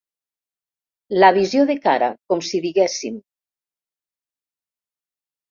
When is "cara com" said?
1.83-2.41